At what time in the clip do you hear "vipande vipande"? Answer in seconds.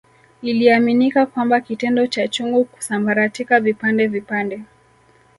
3.59-4.61